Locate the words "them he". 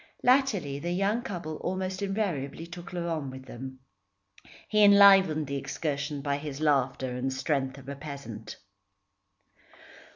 3.45-4.83